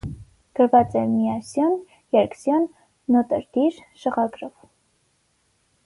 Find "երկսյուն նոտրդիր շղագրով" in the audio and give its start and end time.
2.17-4.57